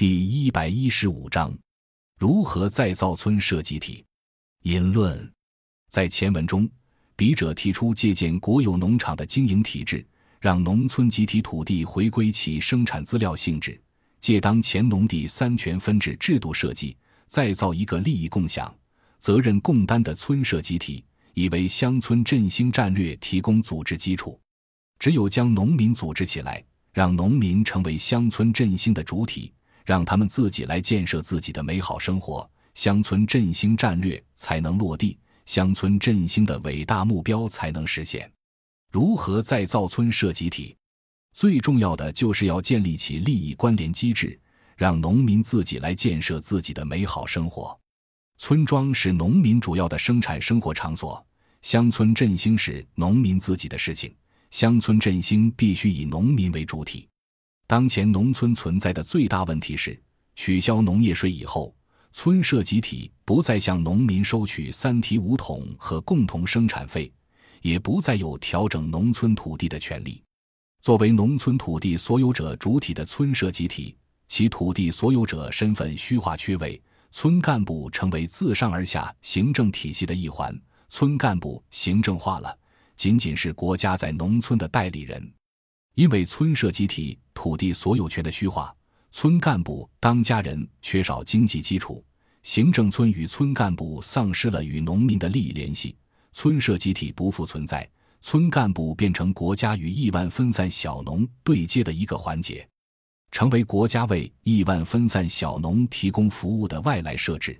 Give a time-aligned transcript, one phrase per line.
[0.00, 1.54] 第一百一十五章：
[2.18, 4.02] 如何再造村社集体？
[4.62, 5.30] 引论
[5.90, 6.66] 在前文中，
[7.16, 10.02] 笔者提出借鉴国有农场的经营体制，
[10.40, 13.78] 让农村集体土地回归其生产资料性质，
[14.22, 16.96] 借当前农地三权分置制度设计，
[17.26, 18.74] 再造一个利益共享、
[19.18, 21.04] 责任共担的村社集体，
[21.34, 24.40] 以为乡村振兴战略提供组织基础。
[24.98, 26.64] 只有将农民组织起来。
[26.92, 29.52] 让农民成为乡村振兴的主体，
[29.90, 38.30] 让他们自己来建设自己的美好生活，乡村振兴战略才能落地，乡村振兴的伟大目标才能实现。
[38.92, 40.76] 如何再造村社集体？
[41.32, 44.38] 最重要的就是要建立起利益关联机制，
[44.76, 47.76] 让农民自己来建设自己的美好生活。
[48.38, 51.20] 村庄是农民主要的生产生活场所，
[51.62, 54.14] 乡村振兴是农民自己的事情。
[54.52, 57.08] 乡村振兴必须以农民为主体。
[57.70, 59.96] 当前农村存在的最大问题是，
[60.34, 61.72] 取消农业税以后，
[62.10, 67.12] 村社集体不再向农民收取三提五统和共同生产费，
[67.62, 70.20] 也不再有调整农村土地的权利。
[70.80, 73.96] 作为农村土地所有者主体的村社集体，
[74.26, 80.52] 其土地所有者身份虚化缺位，村干部成为自上而下行政体系的一环，
[80.88, 82.58] 村干部行政化了。
[82.96, 85.32] 仅仅是国家在农村的代理人，
[85.94, 88.70] 因为村社集体土地所有权的虚化，
[89.12, 92.04] 村干部当家人缺少经济基础，
[92.42, 95.96] 行政村与村干部丧失了与农民的利益联系，
[96.32, 97.88] 村社集体不复存在，
[98.20, 102.68] 村干部变成国家与亿万分散小农对接的一个环节，
[103.30, 107.58] 成为国家为亿万分散小农提供服务的外来设置，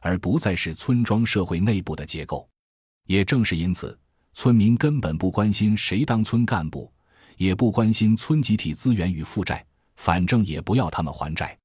[0.00, 2.50] 而不再是村庄社会内部的结构。
[3.06, 3.96] 也正是因此。
[4.32, 6.92] 村民根本不关心谁当村干部，
[7.40, 9.64] 也不关心村集体资源与负债，
[9.96, 11.58] 反正也不要他们还债。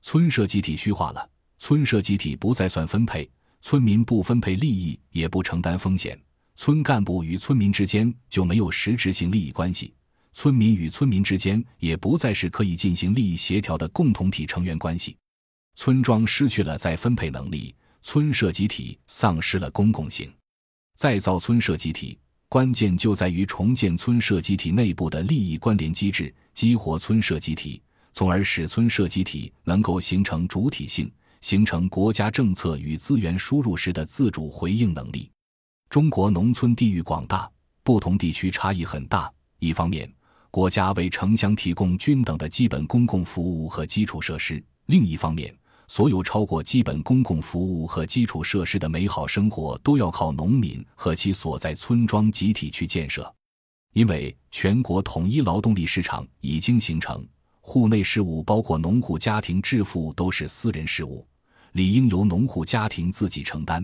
[0.00, 3.28] 村社集体虚化了，村社集体不再算分配，
[3.60, 6.16] 村民不分配利益，也不承担风险，
[6.54, 9.92] 村干部与村民之间就没有实质性利益关系，
[10.32, 15.16] 村民与村民之间也不再是可以进行利益协调的共同体成员关系。
[15.74, 20.32] 村庄失去了再分配能力，村社集体丧失了公共性。
[20.94, 22.16] 再造村社集体，
[22.48, 35.28] 关键就在于重建村社集体内部的利益关联机制，激活村社集体，从而使村社集体能够形成主体性，形成国家政策与资源输入时的自主回应能力。
[35.90, 37.50] 中国农村地域广大，
[37.82, 39.28] 不同地区差异很大。
[39.58, 40.08] 一方面，
[40.52, 45.52] 国家为城乡提供均等的基本公共服务和基础设施；另一方面，
[45.88, 53.32] 所有超过基本公共服务和基础设施的美好生活，都要靠农民和其所在村庄集体去建设。
[53.92, 57.26] 因为全国统一劳动力市场已经形成，
[57.60, 61.26] 户内事务包括农户家庭致富都是私人事务，
[61.72, 63.82] 理应由农户家庭自己承担；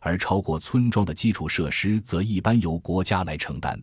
[0.00, 3.80] 而超过村庄的基础设施，则一般由国家来承担。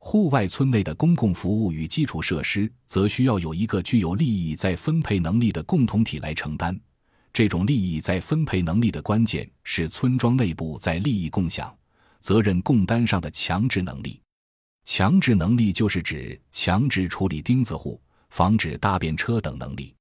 [0.00, 6.78] 户外村内的公共服务与基础设施，则需要有一个具有利益再分配能力的共同体来承担。
[7.38, 11.72] 这种利益再分配能力的关键是村庄内部在利益共享、
[12.18, 14.20] 责任共担上的强制能力。
[14.82, 19.94] 强制能力就是指强制处理钉子户、防止大便车等能力。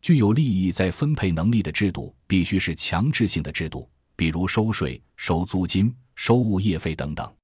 [0.00, 7.34] 具有利益再分配能力的制度必须是强制性的制度，比如收税、收租金、收物业费等等。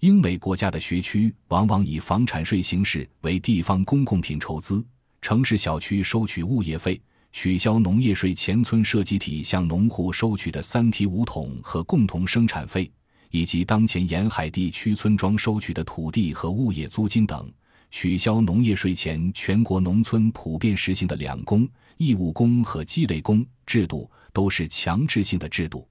[0.00, 4.84] 英美国家的学区往往以房产税形式为地方公共品筹资，
[5.22, 7.00] 城市小区收取物业费。
[7.32, 12.90] 取消农业税前，村社集体向农户收取的三提五统和共同生产费，
[13.30, 17.46] 以及当前沿海地区村庄收取的土地和物业租金等；
[17.90, 21.68] 取消农业税前，全国农村普遍实行的两工、
[21.98, 25.88] 义务工和积累工制度，都是强制性的制度。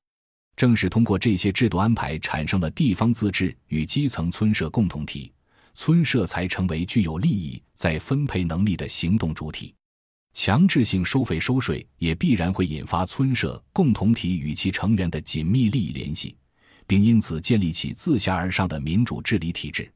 [0.58, 5.32] 正是通过这些制度安排，产生了地方自治与基层村社共同体，
[5.74, 9.74] 村社才成为具有利益再分配能力的行动主体。
[10.34, 16.36] 强制性收费收税也必然会引发村社共同体与其成员的紧密利益联系，
[16.88, 19.92] 并因此建立起自下而上的民主治理体制。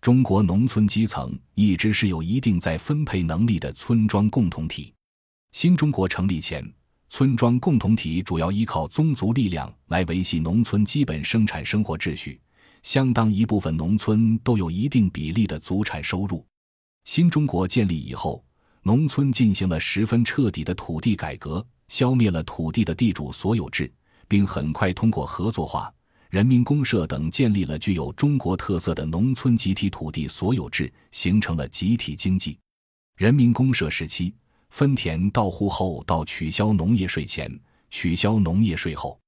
[0.00, 4.92] 中国农村基层一直是有一定在分配能力的村庄共同体。
[5.52, 6.70] 新中国成立前，
[7.08, 12.40] 村庄共同体主要依靠宗族力量来维系农村基本生产生活秩序，
[12.82, 16.44] 相当一部分农村都有一定比例的祖产收入。
[17.04, 18.44] 新中国建立以后。
[18.88, 23.92] 农村进行了十分彻底的土地改革，消灭了土地的地主所有制，
[24.26, 25.92] 并很快通过合作化、
[26.30, 32.58] 人民公社等建立了具有中国特色的农村集体土地所有制，形成了集体经济。
[33.18, 34.34] 人民公社时期，
[34.70, 37.60] 分田到户后到取消农业税前、
[37.90, 39.20] 取消农业税后，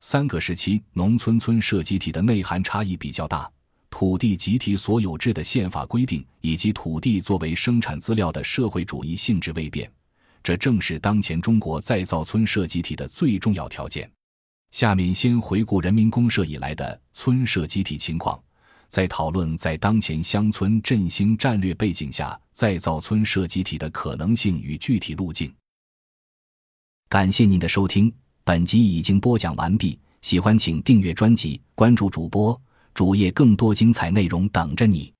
[0.00, 3.50] 三个时期农村村社集体的内涵差异比较大。
[3.90, 9.90] 土地集体所有制的宪法规定以及土地作为生产资料的社会主义性质未变，
[10.42, 14.08] 这正是当前中国再造村社集体的最重要条件。
[14.70, 18.38] 下面先回顾人民公社以来的村社集体情况，
[18.88, 25.52] 再讨论在当前乡村振兴战略背景下再造村社集体的可能性与具体路径。
[27.08, 28.12] 感谢您的收听，
[28.44, 29.98] 本集已经播讲完毕。
[30.20, 32.60] 喜欢请订阅专辑，关注主播
[32.98, 35.12] 主页，更多精彩内容等着你。